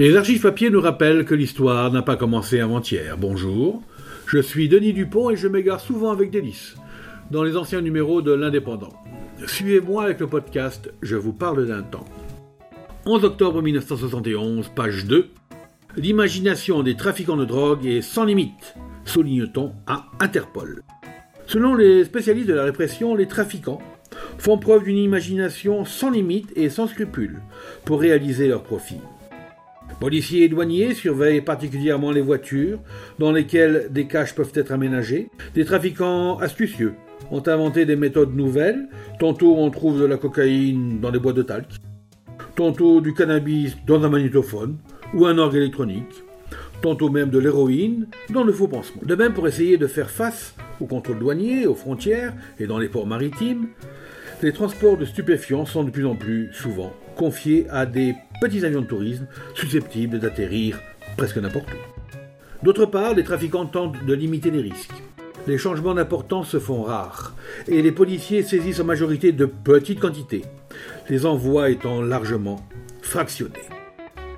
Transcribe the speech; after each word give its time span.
Les 0.00 0.16
archives 0.16 0.40
papier 0.40 0.70
nous 0.70 0.80
rappellent 0.80 1.26
que 1.26 1.34
l'histoire 1.34 1.92
n'a 1.92 2.00
pas 2.00 2.16
commencé 2.16 2.58
avant-hier. 2.58 3.18
Bonjour, 3.18 3.82
je 4.24 4.38
suis 4.38 4.66
Denis 4.66 4.94
Dupont 4.94 5.28
et 5.28 5.36
je 5.36 5.46
m'égare 5.46 5.78
souvent 5.78 6.10
avec 6.10 6.30
délice 6.30 6.74
dans 7.30 7.42
les 7.42 7.54
anciens 7.54 7.82
numéros 7.82 8.22
de 8.22 8.32
l'Indépendant. 8.32 8.94
Suivez-moi 9.44 10.04
avec 10.04 10.20
le 10.20 10.26
podcast 10.26 10.90
Je 11.02 11.16
vous 11.16 11.34
parle 11.34 11.66
d'un 11.66 11.82
temps. 11.82 12.06
11 13.04 13.24
octobre 13.26 13.60
1971, 13.60 14.70
page 14.74 15.04
2. 15.04 15.28
L'imagination 15.96 16.82
des 16.82 16.96
trafiquants 16.96 17.36
de 17.36 17.44
drogue 17.44 17.84
est 17.84 18.00
sans 18.00 18.24
limite, 18.24 18.76
souligne-t-on 19.04 19.74
à 19.86 20.06
Interpol. 20.18 20.82
Selon 21.46 21.74
les 21.74 22.04
spécialistes 22.04 22.48
de 22.48 22.54
la 22.54 22.64
répression, 22.64 23.14
les 23.14 23.28
trafiquants 23.28 23.82
font 24.38 24.56
preuve 24.56 24.84
d'une 24.84 24.96
imagination 24.96 25.84
sans 25.84 26.08
limite 26.08 26.50
et 26.56 26.70
sans 26.70 26.86
scrupules 26.86 27.42
pour 27.84 28.00
réaliser 28.00 28.48
leurs 28.48 28.62
profits. 28.62 29.02
Policiers 30.00 30.44
et 30.44 30.48
douaniers 30.48 30.94
surveillent 30.94 31.42
particulièrement 31.42 32.10
les 32.10 32.22
voitures 32.22 32.78
dans 33.18 33.32
lesquelles 33.32 33.88
des 33.90 34.06
caches 34.06 34.34
peuvent 34.34 34.52
être 34.54 34.72
aménagées. 34.72 35.28
Des 35.54 35.66
trafiquants 35.66 36.38
astucieux 36.38 36.94
ont 37.30 37.42
inventé 37.46 37.84
des 37.84 37.96
méthodes 37.96 38.34
nouvelles. 38.34 38.88
Tantôt 39.18 39.56
on 39.58 39.70
trouve 39.70 40.00
de 40.00 40.06
la 40.06 40.16
cocaïne 40.16 41.00
dans 41.00 41.10
des 41.10 41.18
boîtes 41.18 41.36
de 41.36 41.42
talc, 41.42 41.66
tantôt 42.56 43.02
du 43.02 43.12
cannabis 43.12 43.76
dans 43.86 44.02
un 44.02 44.08
magnétophone 44.08 44.78
ou 45.12 45.26
un 45.26 45.36
orgue 45.36 45.56
électronique, 45.56 46.24
tantôt 46.80 47.10
même 47.10 47.28
de 47.28 47.38
l'héroïne 47.38 48.06
dans 48.30 48.42
le 48.42 48.54
faux 48.54 48.68
pansement. 48.68 49.02
De 49.04 49.14
même 49.14 49.34
pour 49.34 49.48
essayer 49.48 49.76
de 49.76 49.86
faire 49.86 50.08
face 50.08 50.54
aux 50.80 50.86
contrôles 50.86 51.18
douaniers, 51.18 51.66
aux 51.66 51.74
frontières 51.74 52.32
et 52.58 52.66
dans 52.66 52.78
les 52.78 52.88
ports 52.88 53.06
maritimes, 53.06 53.68
les 54.42 54.52
transports 54.52 54.96
de 54.96 55.04
stupéfiants 55.04 55.66
sont 55.66 55.84
de 55.84 55.90
plus 55.90 56.06
en 56.06 56.14
plus 56.14 56.50
souvent 56.52 56.92
confiés 57.16 57.66
à 57.70 57.84
des 57.84 58.14
petits 58.40 58.64
avions 58.64 58.80
de 58.80 58.86
tourisme 58.86 59.26
susceptibles 59.54 60.18
d'atterrir 60.18 60.80
presque 61.16 61.36
n'importe 61.36 61.68
où. 61.70 62.64
D'autre 62.64 62.86
part, 62.86 63.14
les 63.14 63.24
trafiquants 63.24 63.66
tentent 63.66 64.04
de 64.04 64.14
limiter 64.14 64.50
les 64.50 64.62
risques. 64.62 65.02
Les 65.46 65.58
changements 65.58 65.94
d'importance 65.94 66.50
se 66.50 66.58
font 66.58 66.82
rares 66.82 67.34
et 67.68 67.82
les 67.82 67.92
policiers 67.92 68.42
saisissent 68.42 68.80
en 68.80 68.84
majorité 68.84 69.32
de 69.32 69.46
petites 69.46 70.00
quantités, 70.00 70.44
les 71.08 71.26
envois 71.26 71.70
étant 71.70 72.02
largement 72.02 72.64
fractionnés. 73.02 73.54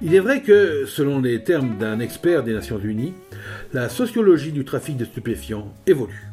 Il 0.00 0.14
est 0.14 0.20
vrai 0.20 0.42
que, 0.42 0.84
selon 0.86 1.20
les 1.20 1.44
termes 1.44 1.78
d'un 1.78 2.00
expert 2.00 2.42
des 2.42 2.54
Nations 2.54 2.78
Unies, 2.78 3.14
la 3.72 3.88
sociologie 3.88 4.52
du 4.52 4.64
trafic 4.64 4.96
de 4.96 5.04
stupéfiants 5.04 5.72
évolue. 5.86 6.31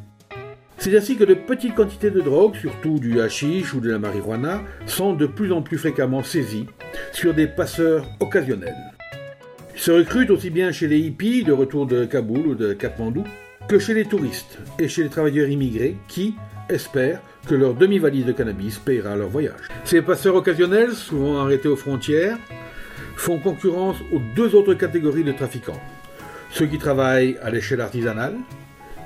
C'est 0.82 0.96
ainsi 0.96 1.18
que 1.18 1.24
de 1.24 1.34
petites 1.34 1.74
quantités 1.74 2.10
de 2.10 2.22
drogue, 2.22 2.56
surtout 2.56 2.98
du 2.98 3.20
hashish 3.20 3.74
ou 3.74 3.80
de 3.80 3.90
la 3.90 3.98
marijuana, 3.98 4.62
sont 4.86 5.12
de 5.12 5.26
plus 5.26 5.52
en 5.52 5.60
plus 5.60 5.76
fréquemment 5.76 6.22
saisies 6.22 6.68
sur 7.12 7.34
des 7.34 7.46
passeurs 7.46 8.06
occasionnels. 8.18 8.94
Ils 9.74 9.80
se 9.80 9.90
recrutent 9.90 10.30
aussi 10.30 10.48
bien 10.48 10.72
chez 10.72 10.88
les 10.88 10.98
hippies 10.98 11.44
de 11.44 11.52
retour 11.52 11.86
de 11.86 12.06
Kaboul 12.06 12.46
ou 12.46 12.54
de 12.54 12.72
Katmandou 12.72 13.24
que 13.68 13.78
chez 13.78 13.92
les 13.92 14.06
touristes 14.06 14.58
et 14.78 14.88
chez 14.88 15.02
les 15.02 15.10
travailleurs 15.10 15.50
immigrés 15.50 15.98
qui 16.08 16.34
espèrent 16.70 17.20
que 17.46 17.54
leur 17.54 17.74
demi-valise 17.74 18.24
de 18.24 18.32
cannabis 18.32 18.78
payera 18.78 19.16
leur 19.16 19.28
voyage. 19.28 19.68
Ces 19.84 20.00
passeurs 20.00 20.36
occasionnels, 20.36 20.92
souvent 20.92 21.40
arrêtés 21.40 21.68
aux 21.68 21.76
frontières, 21.76 22.38
font 23.16 23.38
concurrence 23.38 23.96
aux 24.14 24.20
deux 24.34 24.54
autres 24.54 24.72
catégories 24.72 25.24
de 25.24 25.32
trafiquants. 25.32 25.80
Ceux 26.50 26.64
qui 26.64 26.78
travaillent 26.78 27.36
à 27.42 27.50
l'échelle 27.50 27.82
artisanale, 27.82 28.36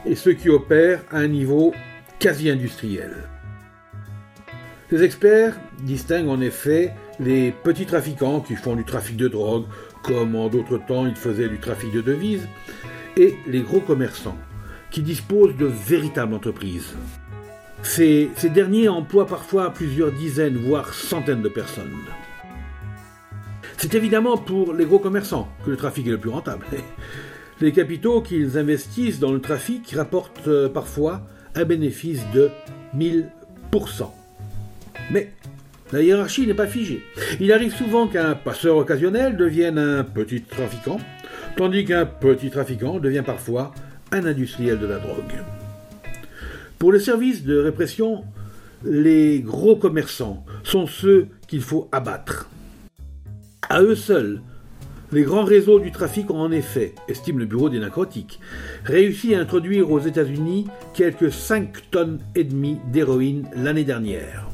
et 0.07 0.15
ceux 0.15 0.33
qui 0.33 0.49
opèrent 0.49 1.03
à 1.11 1.19
un 1.19 1.29
niveau 1.29 1.73
quasi 2.19 2.51
industriel. 2.51 3.29
Les 4.91 5.03
experts 5.03 5.59
distinguent 5.83 6.29
en 6.29 6.41
effet 6.41 6.93
les 7.19 7.53
petits 7.53 7.87
trafiquants 7.87 8.41
qui 8.41 8.55
font 8.55 8.77
du 8.77 8.85
trafic 8.85 9.17
de 9.17 9.29
drogue, 9.29 9.65
comme 10.03 10.37
en 10.37 10.49
d'autres 10.49 10.79
temps 10.79 11.07
ils 11.07 11.17
faisaient 11.17 11.49
du 11.49 11.59
trafic 11.59 11.93
de 11.93 12.01
devises, 12.01 12.47
et 13.17 13.37
les 13.47 13.61
gros 13.61 13.81
commerçants, 13.81 14.39
qui 14.91 15.03
disposent 15.03 15.57
de 15.57 15.67
véritables 15.67 16.35
entreprises. 16.35 16.95
Ces, 17.83 18.31
ces 18.37 18.51
derniers 18.51 18.89
emploient 18.89 19.27
parfois 19.27 19.73
plusieurs 19.73 20.13
dizaines, 20.13 20.57
voire 20.57 20.95
centaines 20.95 21.43
de 21.43 21.49
personnes. 21.49 21.93
C'est 23.77 23.95
évidemment 23.95 24.39
pour 24.39 24.73
les 24.73 24.87
gros 24.87 24.99
commerçants 24.99 25.49
que 25.65 25.71
le 25.71 25.77
trafic 25.77 26.07
est 26.07 26.11
le 26.11 26.19
plus 26.19 26.31
rentable. 26.31 26.65
Les 27.61 27.73
capitaux 27.73 28.21
qu'ils 28.21 28.59
investissent 28.59 29.21
dans 29.21 29.33
le 29.33 29.41
trafic 29.41 29.93
rapportent 29.93 30.49
euh, 30.49 30.69
parfois 30.69 31.23
un 31.55 31.65
bénéfice 31.65 32.21
de 32.35 32.51
1000%. 32.97 33.25
Mais 35.11 35.33
la 35.93 36.03
hiérarchie 36.03 36.47
n'est 36.47 36.55
pas 36.55 36.67
figée. 36.67 37.03
Il 37.41 37.53
arrive 37.53 37.75
souvent 37.75 38.09
qu'un 38.09 38.35
passeur 38.35 38.77
occasionnel 38.77 39.37
devienne 39.37 39.79
un 39.79 40.03
petit 40.03 40.43
trafiquant, 40.43 40.99
tandis 41.57 41.85
qu'un 41.85 42.07
petit 42.07 42.51
trafiquant 42.51 42.99
devient 42.99 43.23
parfois 43.25 43.73
un 44.11 44.27
industriel 44.27 44.79
de 44.79 44.87
la 44.87 44.99
drogue. 44.99 45.43
Pour 46.79 46.93
les 46.93 47.01
services 47.01 47.45
de 47.45 47.57
répression, 47.57 48.25
les 48.85 49.41
gros 49.41 49.77
commerçants 49.77 50.45
sont 50.65 50.87
ceux 50.87 51.29
qu'il 51.47 51.63
faut 51.63 51.89
abattre. 51.93 52.49
À 53.69 53.81
eux 53.81 53.95
seuls, 53.95 54.43
les 55.13 55.23
grands 55.23 55.45
réseaux 55.45 55.79
du 55.79 55.93
trafic 55.93 56.31
ont 56.31 56.41
en 56.41 56.51
effet, 56.51 56.95
estime 57.09 57.39
le 57.39 57.45
Bureau 57.47 57.69
des 57.69 57.79
narcotiques, 57.79 58.41
réussi 58.85 59.35
à 59.35 59.41
introduire 59.41 59.91
aux 59.91 60.01
États-Unis 60.01 60.67
quelques 60.93 61.33
5 61.33 61.91
tonnes 61.91 62.21
et 62.35 62.45
demie 62.45 62.79
d'héroïne 62.93 63.49
l'année 63.55 63.85
dernière. 63.85 64.49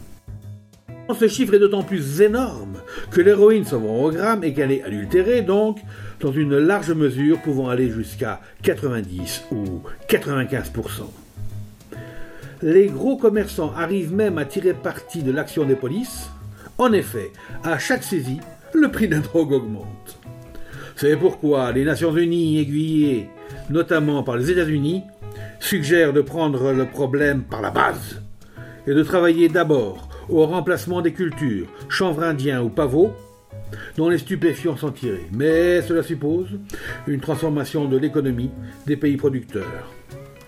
Ce 1.19 1.27
chiffre 1.29 1.55
est 1.55 1.59
d'autant 1.59 1.83
plus 1.83 2.21
énorme 2.21 2.79
que 3.11 3.21
l'héroïne 3.21 3.65
vend 3.65 4.05
au 4.05 4.11
gramme 4.11 4.45
et 4.45 4.55
qu'elle 4.55 4.71
est 4.71 4.85
adultérée, 4.85 5.43
donc 5.43 5.79
dans 6.21 6.33
une 6.33 6.57
large 6.57 6.93
mesure 6.93 7.41
pouvant 7.41 7.69
aller 7.69 7.91
jusqu'à 7.91 8.41
90 8.63 9.45
ou 9.51 9.83
95% 10.09 10.63
Les 12.63 12.87
gros 12.87 13.17
commerçants 13.17 13.73
arrivent 13.77 14.15
même 14.15 14.39
à 14.39 14.45
tirer 14.45 14.75
parti 14.75 15.23
de 15.23 15.33
l'action 15.33 15.65
des 15.65 15.75
polices. 15.75 16.31
En 16.79 16.93
effet, 16.93 17.33
à 17.65 17.79
chaque 17.79 18.05
saisie, 18.05 18.41
le 18.73 18.91
prix 18.91 19.09
de 19.09 19.17
la 19.17 19.21
drogue 19.21 19.53
augmente. 19.53 20.00
C'est 21.01 21.17
pourquoi 21.17 21.73
les 21.73 21.87
Nations 21.87 22.15
Unies, 22.15 22.59
aiguillées 22.59 23.31
notamment 23.71 24.23
par 24.23 24.37
les 24.37 24.51
États-Unis, 24.51 25.03
suggèrent 25.59 26.13
de 26.13 26.21
prendre 26.21 26.73
le 26.73 26.85
problème 26.85 27.43
par 27.43 27.63
la 27.63 27.71
base 27.71 28.21
et 28.87 28.93
de 28.93 29.03
travailler 29.03 29.49
d'abord 29.49 30.11
au 30.29 30.45
remplacement 30.45 31.01
des 31.01 31.15
cultures, 31.15 31.69
chanvre 31.89 32.23
indien 32.23 32.61
ou 32.61 32.69
pavot, 32.69 33.15
dont 33.97 34.11
les 34.11 34.19
stupéfiants 34.19 34.77
sont 34.77 34.91
tirés. 34.91 35.25
Mais 35.33 35.81
cela 35.81 36.03
suppose 36.03 36.49
une 37.07 37.21
transformation 37.21 37.87
de 37.87 37.97
l'économie 37.97 38.51
des 38.87 38.99
pays 38.99 39.17
producteurs. 39.17 39.91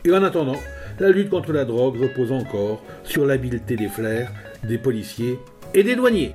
Et 0.05 0.13
en 0.13 0.23
attendant, 0.23 0.61
la 1.01 1.09
lutte 1.09 1.31
contre 1.31 1.55
la 1.55 1.65
drogue 1.65 1.99
repose 1.99 2.31
encore 2.31 2.85
sur 3.05 3.25
l'habileté 3.25 3.75
des 3.75 3.89
flaires, 3.89 4.31
des 4.65 4.77
policiers 4.77 5.39
et 5.73 5.83
des 5.83 5.97
douaniers. 5.97 6.35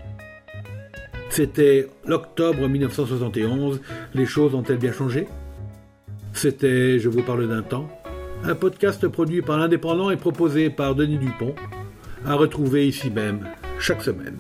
C'était 1.37 1.87
l'octobre 2.03 2.67
1971. 2.67 3.79
Les 4.15 4.25
choses 4.25 4.55
ont-elles 4.55 4.79
bien 4.79 4.91
changé? 4.91 5.27
C'était 6.33 6.97
Je 6.97 7.09
vous 7.09 7.21
parle 7.21 7.47
d'un 7.47 7.61
temps, 7.61 7.87
un 8.43 8.55
podcast 8.55 9.07
produit 9.07 9.43
par 9.43 9.59
l'Indépendant 9.59 10.09
et 10.09 10.17
proposé 10.17 10.71
par 10.71 10.95
Denis 10.95 11.19
Dupont, 11.19 11.53
à 12.25 12.33
retrouver 12.33 12.87
ici 12.87 13.11
même 13.11 13.47
chaque 13.77 14.01
semaine. 14.01 14.39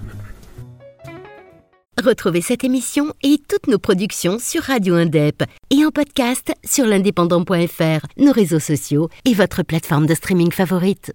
Retrouvez 2.03 2.41
cette 2.41 2.63
émission 2.63 3.13
et 3.21 3.37
toutes 3.47 3.67
nos 3.67 3.77
productions 3.77 4.39
sur 4.39 4.63
Radio 4.63 4.95
Indep 4.95 5.43
et 5.69 5.85
en 5.85 5.91
podcast 5.91 6.51
sur 6.65 6.87
l'indépendant.fr, 6.87 8.07
nos 8.17 8.31
réseaux 8.31 8.59
sociaux 8.59 9.09
et 9.23 9.35
votre 9.35 9.61
plateforme 9.61 10.07
de 10.07 10.15
streaming 10.15 10.51
favorite. 10.51 11.13